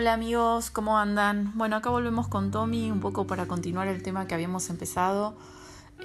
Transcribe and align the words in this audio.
Hola 0.00 0.14
amigos, 0.14 0.70
¿cómo 0.70 0.96
andan? 0.96 1.52
Bueno, 1.58 1.76
acá 1.76 1.90
volvemos 1.90 2.26
con 2.26 2.50
Tommy 2.50 2.90
un 2.90 3.00
poco 3.00 3.26
para 3.26 3.44
continuar 3.44 3.86
el 3.86 4.02
tema 4.02 4.26
que 4.26 4.32
habíamos 4.32 4.70
empezado, 4.70 5.36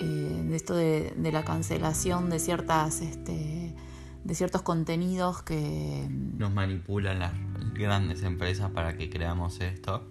eh, 0.02 0.04
de 0.04 0.54
esto 0.54 0.76
de, 0.76 1.14
la 1.32 1.46
cancelación 1.46 2.30
de 2.30 2.40
ciertas, 2.40 3.00
este, 3.00 3.74
de 4.22 4.36
ciertos 4.36 4.64
contenidos 4.64 5.44
que 5.44 6.10
nos 6.10 6.52
manipulan 6.52 7.20
las 7.20 7.32
grandes 7.74 8.24
empresas 8.24 8.70
para 8.72 8.98
que 8.98 9.10
creamos 9.10 9.62
esto. 9.62 10.04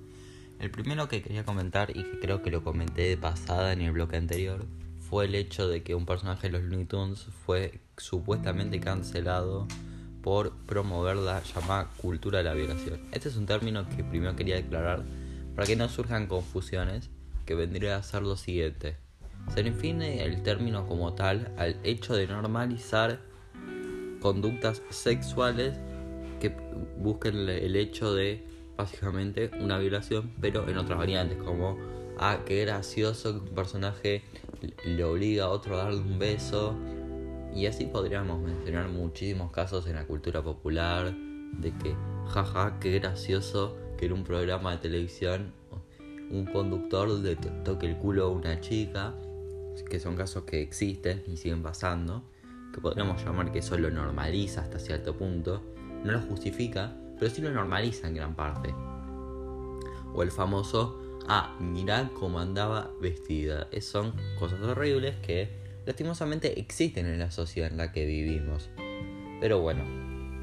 El 0.60 0.70
primero 0.70 1.06
que 1.06 1.20
quería 1.20 1.44
comentar 1.44 1.90
y 1.90 2.04
que 2.04 2.20
creo 2.20 2.40
que 2.40 2.50
lo 2.50 2.64
comenté 2.64 3.02
de 3.02 3.18
pasada 3.18 3.74
en 3.74 3.82
el 3.82 3.92
bloque 3.92 4.16
anterior 4.16 4.64
fue 4.98 5.26
el 5.26 5.34
hecho 5.34 5.68
de 5.68 5.82
que 5.82 5.94
un 5.94 6.06
personaje 6.06 6.48
de 6.48 6.58
los 6.58 6.62
Looney 6.62 6.88
fue 7.44 7.82
supuestamente 7.98 8.80
cancelado 8.80 9.68
por 10.24 10.56
promover 10.64 11.16
la 11.16 11.42
llamada 11.42 11.90
cultura 11.98 12.38
de 12.38 12.44
la 12.44 12.54
violación. 12.54 12.98
Este 13.12 13.28
es 13.28 13.36
un 13.36 13.44
término 13.44 13.86
que 13.90 14.02
primero 14.02 14.34
quería 14.34 14.56
declarar 14.56 15.04
para 15.54 15.66
que 15.66 15.76
no 15.76 15.86
surjan 15.90 16.28
confusiones, 16.28 17.10
que 17.44 17.54
vendría 17.54 17.96
a 17.96 18.02
ser 18.02 18.22
lo 18.22 18.38
siguiente. 18.38 18.96
Se 19.54 19.62
define 19.62 20.24
el 20.24 20.42
término 20.42 20.86
como 20.86 21.12
tal 21.12 21.52
al 21.58 21.78
hecho 21.84 22.14
de 22.14 22.26
normalizar 22.26 23.20
conductas 24.22 24.80
sexuales 24.88 25.78
que 26.40 26.56
busquen 26.96 27.46
el 27.46 27.76
hecho 27.76 28.14
de 28.14 28.46
básicamente 28.78 29.50
una 29.60 29.78
violación, 29.78 30.32
pero 30.40 30.66
en 30.66 30.78
otras 30.78 30.98
variantes, 30.98 31.36
como 31.36 31.76
ah, 32.18 32.38
qué 32.46 32.62
gracioso 32.64 33.34
que 33.34 33.50
un 33.50 33.54
personaje 33.54 34.22
le 34.86 35.04
obliga 35.04 35.44
a 35.44 35.48
otro 35.50 35.74
a 35.74 35.84
darle 35.84 36.00
un 36.00 36.18
beso, 36.18 36.74
y 37.54 37.66
así 37.66 37.86
podríamos 37.86 38.42
mencionar 38.42 38.88
muchísimos 38.88 39.52
casos 39.52 39.86
en 39.86 39.94
la 39.94 40.06
cultura 40.06 40.42
popular 40.42 41.14
de 41.14 41.72
que, 41.78 41.96
jaja, 42.28 42.78
qué 42.80 42.98
gracioso 42.98 43.76
que 43.96 44.06
en 44.06 44.12
un 44.12 44.24
programa 44.24 44.72
de 44.72 44.78
televisión 44.78 45.52
un 46.30 46.46
conductor 46.46 47.08
le 47.08 47.36
toque 47.36 47.86
el 47.86 47.96
culo 47.96 48.24
a 48.24 48.30
una 48.30 48.60
chica, 48.60 49.14
que 49.88 50.00
son 50.00 50.16
casos 50.16 50.44
que 50.44 50.62
existen 50.62 51.22
y 51.26 51.36
siguen 51.36 51.62
pasando, 51.62 52.24
que 52.72 52.80
podríamos 52.80 53.24
llamar 53.24 53.52
que 53.52 53.60
eso 53.60 53.78
lo 53.78 53.90
normaliza 53.90 54.62
hasta 54.62 54.78
cierto 54.78 55.16
punto, 55.16 55.62
no 56.02 56.12
lo 56.12 56.20
justifica, 56.22 56.96
pero 57.18 57.30
sí 57.30 57.40
lo 57.40 57.50
normaliza 57.50 58.08
en 58.08 58.14
gran 58.14 58.34
parte. 58.34 58.74
O 60.12 60.22
el 60.22 60.30
famoso, 60.30 61.20
ah, 61.28 61.56
mirá 61.60 62.10
cómo 62.18 62.40
andaba 62.40 62.90
vestida. 63.00 63.68
Es, 63.70 63.86
son 63.86 64.12
cosas 64.38 64.60
horribles 64.60 65.16
que 65.16 65.63
lastimosamente 65.86 66.58
existen 66.60 67.06
en 67.06 67.18
la 67.18 67.30
sociedad 67.30 67.70
en 67.70 67.76
la 67.76 67.92
que 67.92 68.06
vivimos. 68.06 68.70
Pero 69.40 69.60
bueno, 69.60 69.84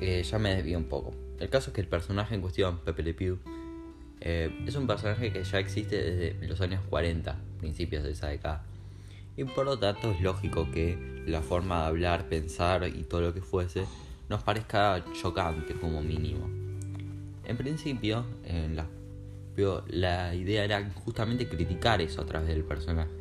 eh, 0.02 0.23
ya 0.23 0.39
me 0.39 0.56
desvío 0.56 0.78
un 0.78 0.86
poco. 0.86 1.14
El 1.39 1.50
caso 1.50 1.70
es 1.70 1.75
que 1.75 1.81
el 1.81 1.88
personaje 1.88 2.36
en 2.36 2.42
cuestión, 2.42 2.80
Pepe 2.80 3.03
Le 3.03 3.14
Pew, 3.14 3.39
eh, 4.19 4.52
es 4.67 4.75
un 4.75 4.86
personaje 4.86 5.31
que 5.31 5.44
ya 5.44 5.59
existe 5.59 6.02
desde 6.02 6.47
los 6.47 6.62
años 6.62 6.81
40, 6.89 7.36
principios 7.59 8.03
de 8.03 8.12
esa 8.12 8.28
década. 8.28 8.64
Y 9.36 9.44
por 9.45 9.66
lo 9.66 9.80
tanto 9.80 10.12
es 10.12 10.22
lógico 10.22 10.69
que 10.72 11.23
la 11.25 11.42
forma 11.42 11.81
de 11.81 11.88
hablar, 11.88 12.28
pensar 12.28 12.88
y 12.88 13.03
todo 13.03 13.22
lo 13.22 13.34
que 13.34 13.42
fuese 13.42 13.86
nos 14.30 14.44
parezca 14.44 15.03
chocante 15.19 15.73
como 15.73 16.02
mínimo. 16.03 16.47
En 17.45 17.58
principio, 17.58 18.25
la 19.88 20.36
idea 20.36 20.64
era 20.64 20.92
justamente 21.03 21.47
criticar 21.47 22.02
eso 22.02 22.22
a 22.22 22.25
través 22.25 22.50
del 22.50 22.64
personaje 22.64 23.20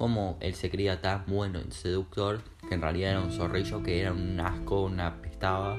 como 0.00 0.38
él 0.40 0.54
se 0.54 0.70
creía 0.70 1.02
tan 1.02 1.26
bueno 1.26 1.58
y 1.60 1.70
seductor 1.72 2.40
que 2.66 2.74
en 2.74 2.80
realidad 2.80 3.10
era 3.10 3.20
un 3.20 3.30
zorrillo 3.30 3.82
que 3.82 4.00
era 4.00 4.12
un 4.12 4.40
asco, 4.40 4.84
una 4.84 5.20
pestaba. 5.20 5.76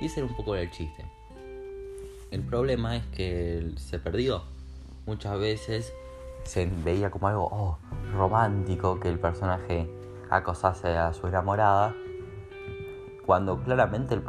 Y 0.00 0.06
ese 0.06 0.20
era 0.20 0.26
un 0.30 0.34
poco 0.34 0.56
el 0.56 0.70
chiste. 0.70 1.04
El 2.30 2.40
problema 2.44 2.96
es 2.96 3.04
que 3.08 3.74
se 3.76 3.98
perdió. 3.98 4.44
Muchas 5.04 5.38
veces 5.38 5.92
se 6.44 6.64
veía 6.82 7.10
como 7.10 7.28
algo 7.28 7.46
oh, 7.52 7.78
romántico 8.14 8.98
que 9.00 9.10
el 9.10 9.18
personaje 9.18 9.86
acosase 10.30 10.96
a 10.96 11.12
su 11.12 11.26
enamorada. 11.26 11.94
Cuando 13.26 13.62
claramente 13.62 14.14
el 14.14 14.22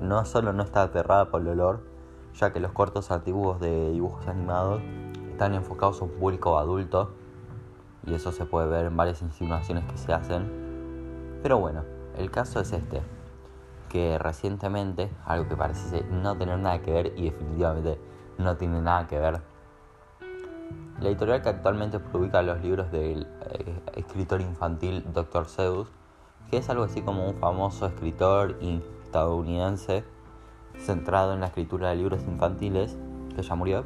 no 0.00 0.24
solo 0.24 0.52
no 0.52 0.64
está 0.64 0.82
aterrada 0.82 1.30
por 1.30 1.42
el 1.42 1.50
olor, 1.50 1.86
ya 2.34 2.52
que 2.52 2.58
los 2.58 2.72
cortos 2.72 3.12
antiguos 3.12 3.60
de 3.60 3.92
dibujos 3.92 4.26
animados 4.26 4.82
están 5.30 5.54
enfocados 5.54 6.00
a 6.00 6.04
un 6.06 6.10
público 6.10 6.58
adulto 6.58 7.21
y 8.06 8.14
eso 8.14 8.32
se 8.32 8.44
puede 8.44 8.68
ver 8.68 8.86
en 8.86 8.96
varias 8.96 9.22
insinuaciones 9.22 9.84
que 9.84 9.96
se 9.96 10.12
hacen. 10.12 11.40
Pero 11.42 11.58
bueno, 11.58 11.84
el 12.16 12.30
caso 12.30 12.60
es 12.60 12.72
este, 12.72 13.02
que 13.88 14.18
recientemente, 14.18 15.10
algo 15.24 15.48
que 15.48 15.56
parece 15.56 16.04
no 16.04 16.36
tener 16.36 16.58
nada 16.58 16.80
que 16.80 16.92
ver 16.92 17.12
y 17.16 17.24
definitivamente 17.24 17.98
no 18.38 18.56
tiene 18.56 18.80
nada 18.80 19.06
que 19.06 19.18
ver, 19.18 19.40
la 21.00 21.08
editorial 21.08 21.42
que 21.42 21.48
actualmente 21.48 21.98
publica 21.98 22.42
los 22.42 22.62
libros 22.62 22.92
del 22.92 23.26
eh, 23.50 23.80
escritor 23.96 24.40
infantil 24.40 25.04
Dr. 25.12 25.48
Seuss, 25.48 25.88
que 26.50 26.58
es 26.58 26.70
algo 26.70 26.84
así 26.84 27.02
como 27.02 27.28
un 27.28 27.34
famoso 27.34 27.86
escritor 27.86 28.56
estadounidense 28.60 30.04
centrado 30.78 31.34
en 31.34 31.40
la 31.40 31.46
escritura 31.46 31.90
de 31.90 31.96
libros 31.96 32.22
infantiles, 32.22 32.96
que 33.34 33.42
ya 33.42 33.54
murió, 33.54 33.84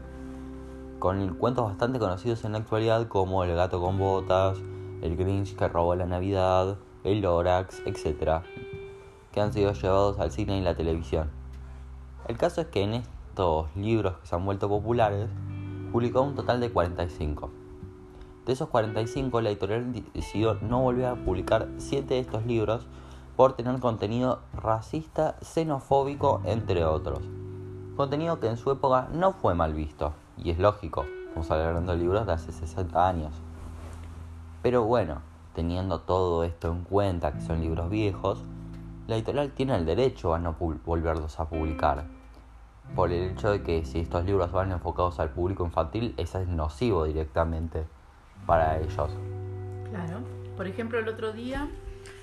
con 0.98 1.34
cuentos 1.34 1.64
bastante 1.64 1.98
conocidos 1.98 2.44
en 2.44 2.52
la 2.52 2.58
actualidad 2.58 3.08
como 3.08 3.44
El 3.44 3.54
gato 3.54 3.80
con 3.80 3.98
botas, 3.98 4.58
El 5.02 5.16
Grinch 5.16 5.56
que 5.56 5.68
robó 5.68 5.94
la 5.94 6.06
Navidad, 6.06 6.78
El 7.04 7.20
Lorax, 7.20 7.82
etc., 7.86 8.42
que 9.32 9.40
han 9.40 9.52
sido 9.52 9.72
llevados 9.72 10.18
al 10.18 10.30
cine 10.30 10.58
y 10.58 10.62
la 10.62 10.74
televisión. 10.74 11.30
El 12.26 12.38
caso 12.38 12.60
es 12.60 12.68
que 12.68 12.82
en 12.82 12.94
estos 12.94 13.74
libros 13.76 14.16
que 14.18 14.26
se 14.26 14.34
han 14.34 14.44
vuelto 14.44 14.68
populares, 14.68 15.28
publicó 15.92 16.22
un 16.22 16.34
total 16.34 16.60
de 16.60 16.70
45. 16.70 17.50
De 18.46 18.52
esos 18.52 18.68
45, 18.68 19.40
la 19.40 19.50
editorial 19.50 19.92
decidió 20.14 20.54
no 20.54 20.80
volver 20.80 21.06
a 21.06 21.16
publicar 21.16 21.68
7 21.78 22.14
de 22.14 22.20
estos 22.20 22.46
libros 22.46 22.86
por 23.36 23.52
tener 23.54 23.78
contenido 23.80 24.40
racista, 24.54 25.36
xenofóbico, 25.42 26.40
entre 26.44 26.84
otros. 26.84 27.20
Contenido 27.96 28.40
que 28.40 28.48
en 28.48 28.56
su 28.56 28.70
época 28.70 29.08
no 29.12 29.32
fue 29.32 29.54
mal 29.54 29.74
visto. 29.74 30.14
Y 30.36 30.50
es 30.50 30.58
lógico, 30.58 31.04
estamos 31.28 31.50
hablando 31.50 31.92
de 31.92 31.98
libros 31.98 32.26
de 32.26 32.32
hace 32.32 32.52
60 32.52 33.08
años. 33.08 33.32
Pero 34.62 34.84
bueno, 34.84 35.22
teniendo 35.54 36.00
todo 36.00 36.44
esto 36.44 36.70
en 36.70 36.84
cuenta, 36.84 37.32
que 37.32 37.40
son 37.40 37.60
libros 37.60 37.88
viejos, 37.88 38.42
la 39.06 39.16
editorial 39.16 39.52
tiene 39.52 39.76
el 39.76 39.86
derecho 39.86 40.34
a 40.34 40.38
no 40.38 40.56
volverlos 40.84 41.38
a 41.40 41.48
publicar. 41.48 42.04
Por 42.94 43.12
el 43.12 43.30
hecho 43.30 43.50
de 43.50 43.62
que 43.62 43.84
si 43.84 44.00
estos 44.00 44.24
libros 44.24 44.52
van 44.52 44.72
enfocados 44.72 45.18
al 45.18 45.30
público 45.30 45.64
infantil, 45.64 46.14
eso 46.16 46.38
es 46.38 46.48
nocivo 46.48 47.04
directamente 47.04 47.84
para 48.46 48.78
ellos. 48.78 49.10
Claro. 49.90 50.20
Por 50.56 50.66
ejemplo, 50.66 50.98
el 50.98 51.08
otro 51.08 51.32
día, 51.32 51.68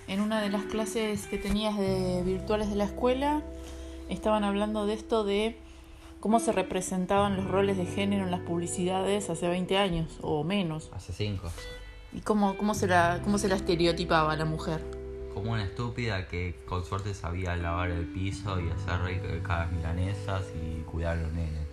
en 0.08 0.22
una 0.22 0.42
de 0.42 0.50
las 0.50 0.64
clases 0.64 1.28
que 1.28 1.38
tenías 1.38 1.78
de 1.78 2.22
virtuales 2.24 2.70
de 2.70 2.76
la 2.76 2.86
escuela, 2.86 3.42
estaban 4.10 4.44
hablando 4.44 4.86
de 4.86 4.94
esto 4.94 5.24
de 5.24 5.60
cómo 6.24 6.40
se 6.40 6.54
representaban 6.54 7.36
los 7.36 7.50
roles 7.50 7.76
de 7.76 7.86
género 7.86 8.24
en 8.24 8.32
las 8.32 8.40
publicidades 8.40 9.30
hace 9.30 9.46
20 9.46 9.78
años 9.78 10.20
o 10.22 10.46
menos. 10.46 10.90
Hace 10.94 11.12
5. 11.12 11.52
¿Y 12.14 12.22
cómo, 12.22 12.56
cómo, 12.56 12.76
se 12.76 12.88
la, 12.88 13.20
cómo 13.26 13.38
se 13.38 13.50
la 13.50 13.58
estereotipaba 13.58 14.34
la 14.38 14.46
mujer? 14.46 14.80
Como 15.34 15.52
una 15.52 15.66
estúpida 15.66 16.30
que 16.30 16.56
con 16.66 16.86
suerte 16.86 17.14
sabía 17.14 17.58
lavar 17.58 17.92
el 17.92 18.06
piso 18.06 18.58
y 18.58 18.70
hacer 18.70 19.42
cada 19.42 19.66
milanesas 19.66 20.46
y 20.56 20.84
cuidar 20.84 21.18
a 21.18 21.24
los 21.24 21.34
nenes. 21.34 21.68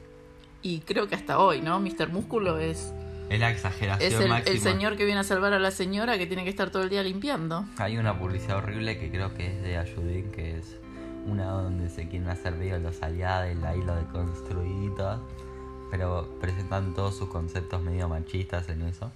Y 0.63 0.81
creo 0.81 1.07
que 1.07 1.15
hasta 1.15 1.39
hoy, 1.39 1.61
¿no? 1.61 1.79
Mr. 1.79 2.09
Músculo 2.09 2.59
es... 2.59 2.93
Es 3.29 3.39
la 3.39 3.53
exageración 3.53 4.13
es 4.13 4.19
el, 4.19 4.29
máxima. 4.31 4.53
el 4.53 4.61
señor 4.61 4.97
que 4.97 5.05
viene 5.05 5.21
a 5.21 5.25
salvar 5.25 5.53
a 5.53 5.61
la 5.61 5.71
señora 5.71 6.19
que 6.19 6.27
tiene 6.27 6.43
que 6.43 6.51
estar 6.51 6.71
todo 6.71 6.83
el 6.83 6.91
día 6.91 7.05
limpiando. 7.05 7.67
Hay 7.77 7.99
una 7.99 8.19
publicidad 8.19 8.57
horrible 8.57 8.99
que 8.99 9.13
creo 9.13 9.33
que 9.33 9.47
es 9.47 9.63
de 9.63 9.77
Ayudín, 9.77 10.33
que 10.33 10.59
es 10.59 10.77
una 11.27 11.47
donde 11.47 11.89
se 11.89 12.09
quieren 12.09 12.29
hacer 12.29 12.55
video 12.55 12.79
los 12.79 13.03
aliados, 13.03 13.55
la 13.57 13.77
isla 13.77 13.97
de 13.97 14.05
construidos, 14.07 15.21
pero 15.91 16.39
presentan 16.41 16.95
todos 16.95 17.17
sus 17.17 17.29
conceptos 17.29 17.83
medio 17.83 18.09
machistas 18.09 18.69
en 18.69 18.83
eso. 18.83 19.11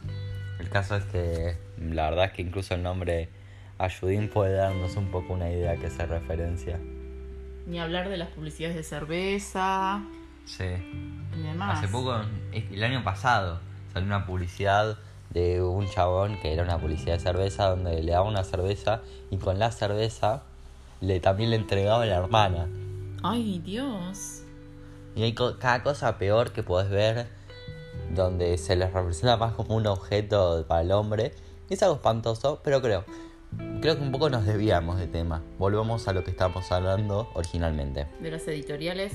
El 0.58 0.68
caso 0.68 0.96
es 0.96 1.04
que 1.04 1.56
la 1.78 2.10
verdad 2.10 2.26
es 2.26 2.32
que 2.32 2.42
incluso 2.42 2.74
el 2.74 2.82
nombre 2.82 3.28
Ayudín 3.78 4.28
puede 4.28 4.54
darnos 4.54 4.96
un 4.96 5.10
poco 5.10 5.32
una 5.32 5.50
idea 5.50 5.76
que 5.76 5.90
se 5.90 6.06
referencia. 6.06 6.78
Ni 7.66 7.80
hablar 7.80 8.08
de 8.08 8.16
las 8.16 8.28
publicidades 8.28 8.76
de 8.76 8.82
cerveza. 8.82 10.04
Sí. 10.44 10.64
Y 10.64 11.42
demás. 11.42 11.78
Hace 11.78 11.88
poco, 11.88 12.14
el 12.52 12.84
año 12.84 13.02
pasado, 13.02 13.60
salió 13.92 14.06
una 14.06 14.26
publicidad 14.26 14.98
de 15.30 15.62
un 15.62 15.88
chabón 15.88 16.38
que 16.40 16.52
era 16.52 16.62
una 16.62 16.78
publicidad 16.78 17.14
de 17.14 17.20
cerveza 17.20 17.70
donde 17.70 18.02
le 18.02 18.12
daba 18.12 18.28
una 18.28 18.44
cerveza 18.44 19.02
y 19.30 19.38
con 19.38 19.58
la 19.58 19.72
cerveza 19.72 20.44
le, 21.04 21.20
también 21.20 21.50
le 21.50 21.56
entregaba 21.56 22.02
a 22.02 22.06
la 22.06 22.16
hermana. 22.16 22.68
Ay, 23.22 23.60
Dios. 23.64 24.42
Y 25.14 25.22
hay 25.22 25.34
cada 25.34 25.82
cosa 25.82 26.18
peor 26.18 26.52
que 26.52 26.62
podés 26.62 26.90
ver 26.90 27.28
donde 28.14 28.58
se 28.58 28.76
les 28.76 28.92
representa 28.92 29.36
más 29.36 29.54
como 29.54 29.76
un 29.76 29.86
objeto 29.86 30.64
para 30.66 30.82
el 30.82 30.92
hombre. 30.92 31.32
Es 31.70 31.82
algo 31.82 31.96
espantoso, 31.96 32.60
pero 32.62 32.82
creo, 32.82 33.04
creo 33.80 33.96
que 33.96 34.02
un 34.02 34.12
poco 34.12 34.28
nos 34.28 34.44
desviamos 34.44 34.98
de 34.98 35.06
tema. 35.06 35.42
Volvemos 35.58 36.08
a 36.08 36.12
lo 36.12 36.24
que 36.24 36.30
estábamos 36.30 36.70
hablando 36.72 37.28
originalmente. 37.34 38.06
De 38.20 38.30
las 38.30 38.46
editoriales. 38.48 39.12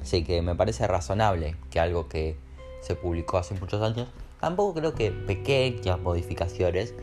Así 0.00 0.24
que 0.24 0.42
me 0.42 0.54
parece 0.54 0.86
razonable 0.86 1.56
que 1.70 1.80
algo 1.80 2.08
que 2.08 2.38
se 2.80 2.94
publicó 2.94 3.38
hace 3.38 3.54
muchos 3.54 3.82
años, 3.82 4.08
tampoco 4.40 4.74
creo 4.74 4.94
que 4.94 5.10
pequeñas 5.10 6.00
modificaciones 6.00 6.94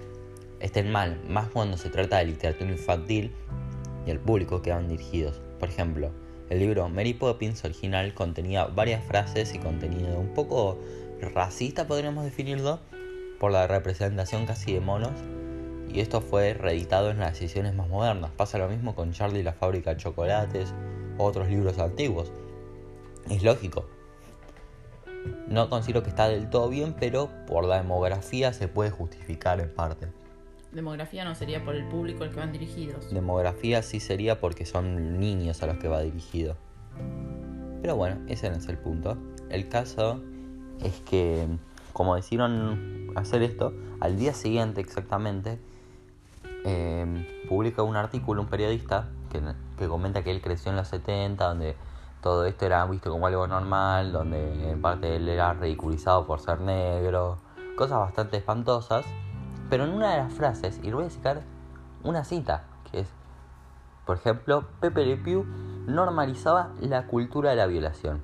estén 0.59 0.91
mal, 0.91 1.21
más 1.27 1.49
cuando 1.49 1.77
se 1.77 1.89
trata 1.89 2.17
de 2.17 2.25
literatura 2.25 2.71
infantil 2.71 3.35
y 4.07 4.09
el 4.09 4.19
público 4.19 4.61
que 4.61 4.71
van 4.71 4.87
dirigidos. 4.87 5.41
Por 5.59 5.69
ejemplo, 5.69 6.11
el 6.49 6.59
libro 6.59 6.87
Mary 6.87 7.13
Poppins 7.13 7.63
original 7.65 8.13
contenía 8.13 8.65
varias 8.65 9.03
frases 9.03 9.53
y 9.53 9.59
contenido 9.59 10.17
un 10.17 10.33
poco 10.33 10.79
racista, 11.21 11.87
podríamos 11.87 12.23
definirlo, 12.23 12.79
por 13.39 13.51
la 13.51 13.67
representación 13.67 14.45
casi 14.45 14.73
de 14.73 14.79
monos. 14.79 15.11
Y 15.89 15.99
esto 15.99 16.21
fue 16.21 16.53
reeditado 16.53 17.11
en 17.11 17.19
las 17.19 17.39
ediciones 17.39 17.73
más 17.73 17.87
modernas. 17.87 18.31
Pasa 18.31 18.57
lo 18.57 18.67
mismo 18.67 18.95
con 18.95 19.11
Charlie 19.11 19.39
y 19.39 19.43
la 19.43 19.53
fábrica 19.53 19.91
de 19.91 19.97
chocolates 19.97 20.73
otros 21.17 21.47
libros 21.47 21.79
antiguos. 21.79 22.31
Es 23.29 23.43
lógico. 23.43 23.85
No 25.47 25.69
considero 25.69 26.03
que 26.03 26.09
está 26.09 26.29
del 26.29 26.49
todo 26.49 26.69
bien, 26.69 26.95
pero 26.97 27.29
por 27.47 27.65
la 27.65 27.77
demografía 27.77 28.53
se 28.53 28.67
puede 28.67 28.91
justificar 28.91 29.59
en 29.59 29.73
parte. 29.73 30.07
Demografía 30.71 31.23
no 31.23 31.33
sería 31.33 31.63
por 31.63 31.75
el 31.75 31.87
público 31.87 32.23
al 32.23 32.29
que 32.29 32.39
van 32.39 32.51
dirigidos. 32.51 33.09
Demografía 33.11 33.81
sí 33.81 33.99
sería 33.99 34.39
porque 34.39 34.65
son 34.65 35.19
niños 35.19 35.63
a 35.63 35.67
los 35.67 35.77
que 35.77 35.87
va 35.87 36.01
dirigido. 36.01 36.55
Pero 37.81 37.95
bueno, 37.95 38.17
ese 38.27 38.49
no 38.49 38.57
es 38.57 38.67
el 38.67 38.77
punto. 38.77 39.17
El 39.49 39.69
caso 39.69 40.21
es 40.83 40.99
que, 41.01 41.47
como 41.93 42.15
decidieron 42.15 43.11
hacer 43.15 43.43
esto, 43.43 43.73
al 43.99 44.17
día 44.17 44.33
siguiente 44.33 44.81
exactamente, 44.81 45.59
em, 46.65 47.25
publica 47.47 47.83
un 47.83 47.95
artículo 47.95 48.41
un 48.41 48.47
periodista 48.47 49.09
que, 49.31 49.41
que 49.77 49.87
comenta 49.87 50.23
que 50.23 50.31
él 50.31 50.41
creció 50.41 50.71
en 50.71 50.77
los 50.77 50.89
70, 50.89 51.47
donde 51.47 51.75
todo 52.21 52.45
esto 52.45 52.65
era 52.65 52.85
visto 52.87 53.09
como 53.09 53.27
algo 53.27 53.47
normal, 53.47 54.11
donde 54.11 54.69
en 54.69 54.81
parte 54.81 55.15
él 55.15 55.29
era 55.29 55.53
ridiculizado 55.53 56.27
por 56.27 56.41
ser 56.41 56.59
negro, 56.59 57.37
cosas 57.77 57.99
bastante 57.99 58.37
espantosas, 58.37 59.05
pero 59.69 59.83
en 59.85 59.91
una 59.91 60.11
de 60.11 60.17
las 60.17 60.33
frases, 60.33 60.79
y 60.83 60.87
le 60.87 60.95
voy 60.95 61.05
a 61.05 61.09
citar 61.09 61.41
una 62.03 62.23
cita, 62.23 62.63
que 62.91 63.01
es, 63.01 63.09
por 64.05 64.17
ejemplo, 64.17 64.65
Pepe 64.79 65.05
Le 65.05 65.17
Pew 65.17 65.45
normalizaba 65.87 66.69
la 66.79 67.07
cultura 67.07 67.49
de 67.49 67.55
la 67.57 67.65
violación. 67.65 68.21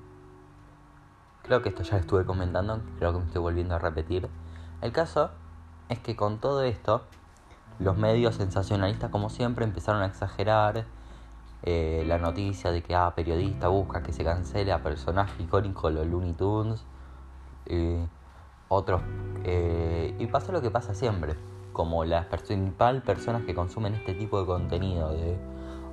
Creo 1.44 1.62
que 1.62 1.69
esto 1.69 1.84
ya 1.84 1.95
lo 1.95 2.00
estuve 2.00 2.25
comentando, 2.25 2.81
creo 2.98 3.12
que 3.12 3.19
me 3.19 3.25
estoy 3.25 3.42
volviendo 3.42 3.75
a 3.75 3.80
repetir. 3.80 4.30
El 4.81 4.92
caso 4.92 5.31
es 5.90 6.00
que 6.00 6.16
con 6.16 6.40
todo 6.40 6.63
esto, 6.63 7.04
los 7.80 7.98
medios 7.98 8.36
sensacionalistas, 8.36 9.10
como 9.10 9.30
siempre, 9.30 9.66
empezaron 9.66 10.01
a 10.01 10.06
exagerar 10.06 10.86
eh, 11.63 12.04
la 12.07 12.18
noticia 12.18 12.72
de 12.72 12.81
que 12.84 12.96
ah, 12.96 13.13
periodista 13.16 13.68
busca 13.68 14.04
que 14.04 14.13
se 14.13 14.24
cancele 14.24 14.72
a 14.72 14.84
personaje 14.84 15.44
icónico 15.44 15.89
los 15.89 16.06
Looney 16.07 16.34
Tunes. 16.34 16.86
Otros. 18.74 19.02
Eh, 19.44 20.16
y 20.20 20.28
pasa 20.28 20.52
lo 20.52 20.62
que 20.62 20.72
pasa 20.72 20.94
siempre. 20.94 21.36
Como 21.72 22.06
las 22.06 22.28
principales 22.28 23.02
personas 23.02 23.44
que 23.44 23.56
consumen 23.56 23.96
este 23.96 24.14
tipo 24.14 24.40
de 24.40 24.46
contenido 24.46 25.12
de 25.14 25.38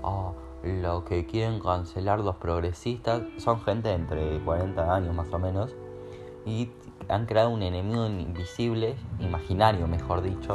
ah, 0.03 0.33
lo 0.63 1.05
que 1.05 1.27
quieren 1.27 1.61
cancelar 1.61 2.21
los 2.21 2.37
progresistas 2.37 3.23
son 3.39 3.61
gente 3.63 3.93
entre 3.93 4.41
40 4.41 4.95
años 4.95 5.15
más 5.15 5.33
o 5.33 5.39
menos. 5.39 5.75
Y 6.45 6.71
han 7.09 7.27
creado 7.27 7.51
un 7.51 7.63
enemigo 7.63 8.07
invisible, 8.07 8.97
imaginario 9.19 9.87
mejor 9.87 10.23
dicho, 10.23 10.55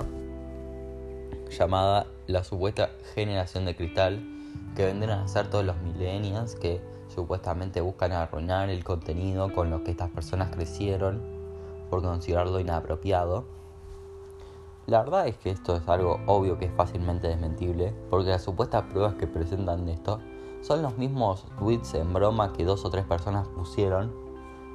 llamada 1.50 2.08
la 2.28 2.44
supuesta 2.44 2.92
generación 3.14 3.66
de 3.66 3.76
cristal 3.76 4.24
que 4.76 4.86
venden 4.86 5.10
a 5.12 5.28
ser 5.28 5.50
todos 5.50 5.66
los 5.66 5.78
millennials 5.78 6.56
que 6.56 6.82
supuestamente 7.08 7.82
buscan 7.82 8.12
arruinar 8.12 8.70
el 8.70 8.84
contenido 8.84 9.54
con 9.54 9.70
lo 9.70 9.84
que 9.84 9.92
estas 9.92 10.10
personas 10.10 10.50
crecieron 10.50 11.35
por 11.90 12.02
considerarlo 12.02 12.60
inapropiado. 12.60 13.46
La 14.88 15.02
verdad 15.02 15.28
es 15.28 15.38
que 15.38 15.50
esto 15.50 15.76
es 15.76 15.88
algo 15.88 16.20
obvio 16.28 16.60
que 16.60 16.66
es 16.66 16.72
fácilmente 16.74 17.28
desmentible, 17.28 17.94
porque 18.10 18.30
las 18.30 18.44
supuestas 18.44 18.84
pruebas 18.84 19.16
que 19.16 19.26
presentan 19.26 19.86
de 19.86 19.94
esto 19.94 20.20
son 20.62 20.82
los 20.82 20.98
mismos 20.98 21.46
tweets 21.60 21.96
en 21.96 22.14
broma 22.14 22.54
que 22.54 22.66
dos 22.66 22.86
o 22.86 22.90
tres 22.90 23.06
personas 23.06 23.48
pusieron 23.48 24.14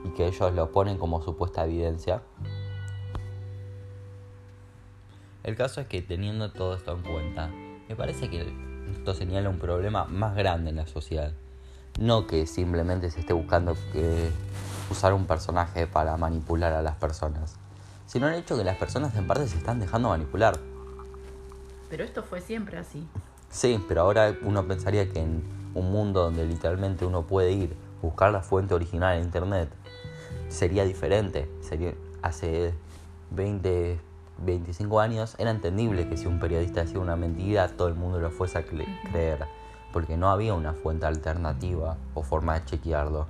y 0.05 0.11
que 0.11 0.27
ellos 0.27 0.53
lo 0.55 0.73
ponen 0.73 0.99
como 0.99 1.23
supuesta 1.23 1.65
evidencia. 1.65 2.23
El 5.43 5.57
caso 5.57 5.81
es 5.81 5.87
que 5.87 6.03
teniendo 6.03 6.53
todo 6.53 6.75
esto 6.75 6.93
en 6.93 7.03
cuenta, 7.03 7.49
me 7.89 7.97
parece 7.97 8.29
que 8.29 8.53
esto 8.93 9.15
señala 9.15 9.49
un 9.49 9.59
problema 9.59 10.05
más 10.05 10.37
grande 10.37 10.71
en 10.71 10.77
la 10.77 10.87
sociedad. 10.87 11.33
No 11.99 12.27
que 12.27 12.47
simplemente 12.47 13.11
se 13.11 13.21
esté 13.21 13.33
buscando 13.33 13.75
eh, 13.95 14.31
usar 14.91 15.15
un 15.15 15.27
personaje 15.27 15.87
para 15.87 16.17
manipular 16.17 16.73
a 16.73 16.83
las 16.83 16.97
personas, 16.97 17.57
sino 18.07 18.29
el 18.29 18.35
hecho 18.35 18.57
que 18.57 18.65
las 18.65 18.77
personas 18.77 19.15
en 19.17 19.27
parte 19.27 19.47
se 19.47 19.57
están 19.57 19.79
dejando 19.79 20.09
manipular. 20.09 20.59
Pero 21.89 22.05
esto 22.05 22.23
fue 22.23 22.41
siempre 22.41 22.79
así. 22.79 23.07
Sí, 23.51 23.83
pero 23.89 24.03
ahora 24.03 24.35
uno 24.43 24.67
pensaría 24.67 25.09
que 25.09 25.21
en 25.21 25.43
un 25.75 25.91
mundo 25.91 26.23
donde 26.23 26.45
literalmente 26.45 27.05
uno 27.05 27.27
puede 27.27 27.53
ir, 27.53 27.77
buscar 28.03 28.33
la 28.33 28.43
fuente 28.43 28.75
original 28.75 29.17
en 29.17 29.25
internet, 29.25 29.71
sería 30.49 30.85
diferente. 30.85 31.51
Sería 31.61 31.95
hace 32.23 32.75
20, 33.31 34.01
25 34.39 35.01
años 35.01 35.35
era 35.39 35.51
entendible 35.51 36.09
que 36.09 36.17
si 36.17 36.27
un 36.27 36.41
periodista 36.41 36.83
decía 36.83 36.99
una 36.99 37.17
mentira 37.17 37.69
todo 37.69 37.89
el 37.89 37.95
mundo 37.95 38.21
lo 38.21 38.31
fuese 38.31 38.59
a 38.59 38.65
creer, 38.65 39.47
porque 39.93 40.17
no 40.17 40.31
había 40.31 40.55
una 40.55 40.73
fuente 40.73 41.07
alternativa 41.07 41.97
o 42.15 42.23
forma 42.23 42.59
de 42.59 42.65
chequearlo. 42.67 43.27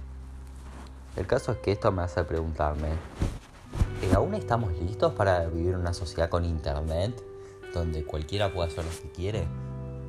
El 1.16 1.26
caso 1.26 1.52
es 1.52 1.58
que 1.58 1.72
esto 1.72 1.90
me 1.90 2.02
hace 2.02 2.22
preguntarme, 2.22 2.88
¿eh, 4.02 4.14
¿aún 4.14 4.34
estamos 4.34 4.72
listos 4.78 5.12
para 5.14 5.46
vivir 5.48 5.74
en 5.74 5.80
una 5.80 5.92
sociedad 5.92 6.28
con 6.28 6.44
internet, 6.44 7.20
donde 7.74 8.04
cualquiera 8.04 8.52
puede 8.52 8.68
hacer 8.68 8.84
lo 8.84 8.90
que 8.90 9.10
quiere? 9.10 9.48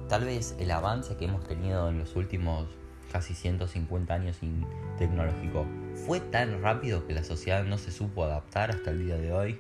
Tal 0.08 0.26
vez 0.26 0.56
el 0.60 0.70
avance 0.70 1.18
que 1.18 1.26
hemos 1.26 1.44
tenido 1.44 1.90
en 1.90 1.98
los 1.98 2.16
últimos 2.16 2.68
casi 3.12 3.34
150 3.34 4.14
años 4.14 4.38
tecnológico 4.98 5.66
fue 6.06 6.20
tan 6.20 6.62
rápido 6.62 7.06
que 7.08 7.14
la 7.14 7.24
sociedad 7.24 7.64
no 7.64 7.78
se 7.78 7.92
supo 7.92 8.24
adaptar 8.24 8.70
hasta 8.70 8.92
el 8.92 9.06
día 9.06 9.18
de 9.18 9.34
hoy. 9.34 9.60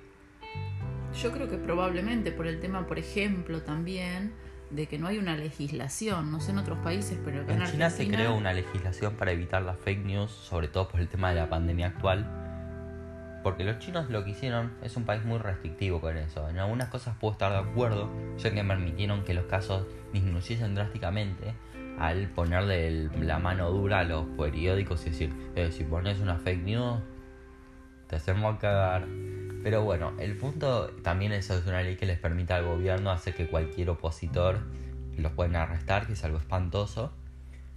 Yo 1.21 1.31
creo 1.31 1.49
que 1.49 1.57
probablemente 1.57 2.31
por 2.31 2.47
el 2.47 2.59
tema, 2.59 2.87
por 2.87 2.99
ejemplo, 2.99 3.61
también 3.63 4.33
de 4.71 4.87
que 4.87 4.97
no 4.97 5.07
hay 5.07 5.17
una 5.17 5.35
legislación, 5.35 6.31
no 6.31 6.39
sé 6.39 6.51
en 6.51 6.59
otros 6.59 6.77
países, 6.79 7.19
pero 7.23 7.41
en, 7.41 7.63
China 7.65 7.89
se 7.89 8.07
creó 8.07 8.35
una 8.35 8.53
legislación 8.53 9.15
para 9.15 9.31
evitar 9.31 9.61
las 9.61 9.77
fake 9.77 10.05
news, 10.05 10.31
sobre 10.31 10.67
todo 10.67 10.87
por 10.87 10.99
el 10.99 11.07
tema 11.07 11.29
de 11.29 11.35
la 11.35 11.49
pandemia 11.49 11.87
actual. 11.87 12.37
Porque 13.43 13.63
los 13.63 13.79
chinos 13.79 14.09
lo 14.09 14.23
que 14.23 14.31
hicieron 14.31 14.71
es 14.83 14.95
un 14.95 15.03
país 15.03 15.25
muy 15.25 15.39
restrictivo 15.39 15.99
con 15.99 16.15
eso. 16.15 16.47
En 16.47 16.59
algunas 16.59 16.89
cosas 16.89 17.15
puedo 17.19 17.33
estar 17.33 17.51
de 17.51 17.69
acuerdo, 17.69 18.09
ya 18.37 18.53
que 18.53 18.63
permitieron 18.63 19.23
que 19.23 19.33
los 19.33 19.45
casos 19.45 19.87
disminuyesen 20.13 20.75
drásticamente 20.75 21.55
al 21.99 22.27
ponerle 22.27 23.09
la 23.19 23.39
mano 23.39 23.71
dura 23.71 23.99
a 23.99 24.03
los 24.03 24.25
periódicos 24.37 25.05
y 25.05 25.09
decir, 25.09 25.33
eh, 25.55 25.71
si 25.71 25.83
pones 25.83 26.19
una 26.19 26.37
fake 26.37 26.63
news, 26.63 26.99
te 28.07 28.15
hacemos 28.15 28.57
cagar. 28.59 29.07
Pero 29.63 29.83
bueno, 29.83 30.13
el 30.19 30.35
punto 30.35 30.87
también 31.03 31.31
es 31.33 31.49
una 31.49 31.83
ley 31.83 31.95
que 31.95 32.05
les 32.05 32.17
permite 32.17 32.53
al 32.53 32.65
gobierno 32.65 33.11
hacer 33.11 33.35
que 33.35 33.47
cualquier 33.47 33.89
opositor 33.91 34.59
los 35.17 35.31
pueden 35.33 35.55
arrestar, 35.55 36.07
que 36.07 36.13
es 36.13 36.23
algo 36.23 36.37
espantoso. 36.37 37.13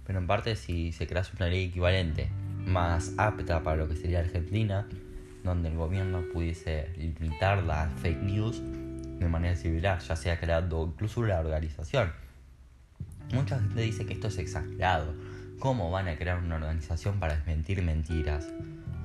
Pero 0.05 0.19
en 0.19 0.27
parte 0.27 0.55
si 0.55 0.91
se 0.91 1.07
crea 1.07 1.23
una 1.35 1.47
ley 1.47 1.65
equivalente, 1.65 2.29
más 2.65 3.13
apta 3.17 3.63
para 3.63 3.77
lo 3.77 3.87
que 3.87 3.95
sería 3.95 4.19
Argentina, 4.19 4.87
donde 5.43 5.69
el 5.69 5.77
gobierno 5.77 6.23
pudiese 6.33 6.89
limitar 6.97 7.63
las 7.63 7.91
fake 8.01 8.21
news 8.21 8.61
de 9.19 9.27
manera 9.27 9.55
similar, 9.55 9.99
ya 9.99 10.15
sea 10.15 10.39
creando 10.39 10.83
incluso 10.91 11.21
una 11.21 11.39
organización. 11.39 12.11
Mucha 13.31 13.59
gente 13.59 13.81
dice 13.81 14.05
que 14.05 14.13
esto 14.13 14.27
es 14.27 14.37
exagerado. 14.37 15.13
¿Cómo 15.59 15.89
van 15.89 16.07
a 16.07 16.17
crear 16.17 16.39
una 16.39 16.55
organización 16.55 17.19
para 17.19 17.35
desmentir 17.35 17.81
mentiras? 17.81 18.47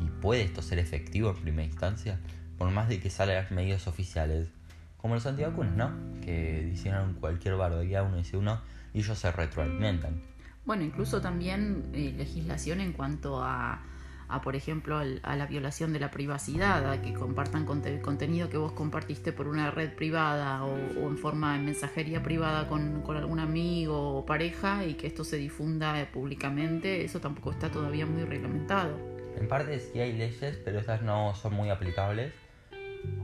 ¿Y 0.00 0.06
puede 0.20 0.42
esto 0.42 0.62
ser 0.62 0.78
efectivo 0.78 1.30
en 1.30 1.36
primera 1.36 1.68
instancia? 1.68 2.18
Por 2.60 2.70
más 2.70 2.90
de 2.90 3.00
que 3.00 3.08
salgan 3.08 3.46
medios 3.52 3.86
oficiales, 3.86 4.50
como 4.98 5.14
los 5.14 5.24
antivacunas, 5.24 5.74
¿no? 5.76 6.20
Que 6.20 6.70
hicieron 6.70 7.14
cualquier 7.14 7.56
barbaridad, 7.56 8.04
uno 8.04 8.18
dice 8.18 8.36
uno, 8.36 8.60
y 8.92 8.98
ellos 8.98 9.18
se 9.18 9.32
retroalimentan. 9.32 10.20
Bueno, 10.66 10.82
incluso 10.82 11.22
también 11.22 11.88
eh, 11.94 12.12
legislación 12.14 12.82
en 12.82 12.92
cuanto 12.92 13.42
a, 13.42 13.82
a 14.28 14.42
por 14.42 14.56
ejemplo, 14.56 14.98
a 14.98 15.36
la 15.36 15.46
violación 15.46 15.94
de 15.94 16.00
la 16.00 16.10
privacidad, 16.10 16.86
a 16.90 17.00
que 17.00 17.14
compartan 17.14 17.64
contenido 17.64 18.50
que 18.50 18.58
vos 18.58 18.72
compartiste 18.72 19.32
por 19.32 19.48
una 19.48 19.70
red 19.70 19.94
privada 19.94 20.62
o, 20.62 20.76
en 20.76 21.16
forma 21.16 21.56
de 21.56 21.60
mensajería 21.64 22.22
privada 22.22 22.68
con, 22.68 23.00
con, 23.00 23.16
algún 23.16 23.40
amigo 23.40 24.18
o 24.18 24.26
pareja 24.26 24.84
y 24.84 24.96
que 24.96 25.06
esto 25.06 25.24
se 25.24 25.38
difunda 25.38 25.98
eh, 25.98 26.04
públicamente, 26.04 27.06
eso 27.06 27.22
tampoco 27.22 27.52
está 27.52 27.70
todavía 27.70 28.04
muy 28.04 28.24
reglamentado. 28.24 28.98
En 29.34 29.48
parte 29.48 29.80
sí 29.80 29.98
hay 29.98 30.12
leyes, 30.12 30.60
pero 30.62 30.80
estas 30.80 31.00
no 31.00 31.34
son 31.34 31.54
muy 31.54 31.70
aplicables 31.70 32.34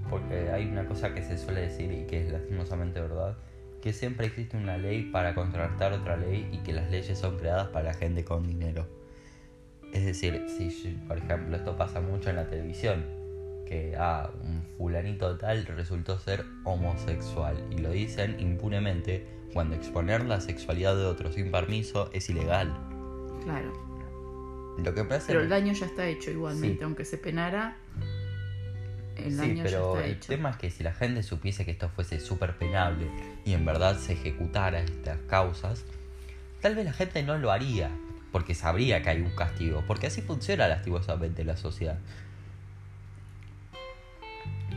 porque 0.09 0.51
hay 0.51 0.67
una 0.67 0.87
cosa 0.87 1.15
que 1.15 1.23
se 1.23 1.39
suele 1.39 1.63
decir 1.63 1.93
y 1.93 2.07
que 2.07 2.23
es 2.23 2.33
lastimosamente 2.33 3.01
verdad, 3.01 3.37
que 3.83 3.93
siempre 3.93 4.27
existe 4.27 4.57
una 4.57 4.79
ley 4.79 5.11
para 5.11 5.35
contrarrestar 5.35 5.93
otra 5.93 6.17
ley 6.17 6.49
y 6.53 6.59
que 6.59 6.73
las 6.73 6.91
leyes 6.91 7.19
son 7.19 7.37
creadas 7.37 7.69
para 7.69 7.87
la 7.87 7.95
gente 7.95 8.25
con 8.25 8.47
dinero. 8.47 8.87
Es 9.93 10.05
decir, 10.05 10.45
si 10.49 10.91
por 11.07 11.19
ejemplo 11.19 11.57
esto 11.57 11.77
pasa 11.77 12.01
mucho 12.01 12.31
en 12.31 12.37
la 12.37 12.49
televisión, 12.49 13.05
que 13.67 13.95
ah, 13.99 14.31
un 14.43 14.63
fulanito 14.77 15.37
tal 15.37 15.67
resultó 15.67 16.19
ser 16.19 16.45
homosexual 16.65 17.57
y 17.71 17.79
lo 17.79 17.91
dicen 17.91 18.39
impunemente 18.39 19.27
cuando 19.53 19.75
exponer 19.75 20.25
la 20.25 20.41
sexualidad 20.41 20.97
de 20.97 21.05
otro 21.05 21.33
sin 21.33 21.51
permiso 21.51 22.11
es 22.13 22.29
ilegal. 22.31 22.77
Claro. 23.45 23.73
Lo 24.79 24.95
que 24.95 25.05
pasa 25.05 25.27
Pero 25.29 25.41
el 25.41 25.49
daño 25.49 25.73
ya 25.73 25.87
está 25.87 26.07
hecho 26.07 26.31
igualmente, 26.31 26.85
aunque 26.85 27.05
se 27.05 27.19
penara. 27.19 27.77
El 29.17 29.37
daño 29.37 29.55
sí, 29.55 29.61
pero 29.63 29.95
ya 29.95 30.01
está 30.01 30.07
el 30.07 30.13
hecho. 30.17 30.29
tema 30.29 30.51
es 30.51 30.57
que 30.57 30.71
si 30.71 30.83
la 30.83 30.93
gente 30.93 31.23
supiese 31.23 31.65
que 31.65 31.71
esto 31.71 31.89
fuese 31.89 32.21
súper 32.21 32.57
penable 32.57 33.07
y 33.45 33.55
en 33.55 33.65
verdad 33.65 33.99
se 33.99 34.13
ejecutara 34.13 34.81
estas 34.81 35.19
causas, 35.29 35.85
tal 36.61 36.75
vez 36.75 36.85
la 36.85 36.93
gente 36.93 37.23
no 37.23 37.39
lo 37.39 37.51
haría, 37.51 37.91
porque 38.33 38.55
sabría 38.55 39.03
que 39.03 39.11
hay 39.11 39.23
un 39.23 39.35
castigo, 39.35 39.83
porque 39.87 40.09
así 40.09 40.21
funciona 40.23 40.69
lastimosamente 40.69 41.45
la 41.45 41.57
sociedad. 41.57 41.99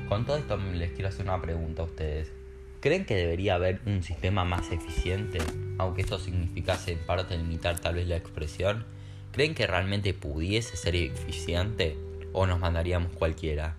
Con 0.07 0.25
todo 0.25 0.37
esto 0.37 0.57
les 0.57 0.91
quiero 0.91 1.09
hacer 1.09 1.25
una 1.25 1.41
pregunta 1.41 1.83
a 1.83 1.85
ustedes. 1.85 2.31
¿Creen 2.79 3.05
que 3.05 3.15
debería 3.15 3.55
haber 3.55 3.81
un 3.85 4.01
sistema 4.01 4.45
más 4.45 4.71
eficiente, 4.71 5.39
aunque 5.77 6.01
esto 6.01 6.17
significase 6.17 6.93
en 6.93 6.99
parte 6.99 7.37
limitar 7.37 7.79
tal 7.79 7.95
vez 7.95 8.07
la 8.07 8.15
expresión? 8.15 8.85
¿Creen 9.33 9.53
que 9.53 9.67
realmente 9.67 10.13
pudiese 10.13 10.77
ser 10.77 10.95
eficiente 10.95 11.97
o 12.31 12.47
nos 12.47 12.59
mandaríamos 12.59 13.11
cualquiera? 13.11 13.75